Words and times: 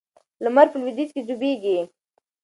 لمر 0.43 0.65
په 0.71 0.77
لویدیځ 0.81 1.09
کې 1.13 1.21
ډوبیږي. 1.27 1.79